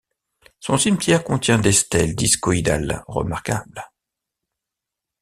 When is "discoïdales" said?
2.15-3.03